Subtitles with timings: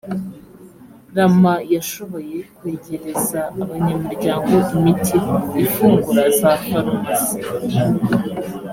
[1.15, 5.17] rama yashoboye kwegereza abanyamuryango imiti
[5.63, 7.39] ifungura za farumasi